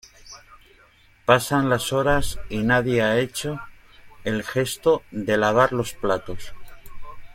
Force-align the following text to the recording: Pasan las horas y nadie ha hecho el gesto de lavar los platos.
Pasan 1.27 1.69
las 1.69 1.93
horas 1.93 2.39
y 2.49 2.63
nadie 2.63 3.03
ha 3.03 3.19
hecho 3.19 3.59
el 4.23 4.41
gesto 4.43 5.03
de 5.11 5.37
lavar 5.37 5.73
los 5.73 5.93
platos. 5.93 6.53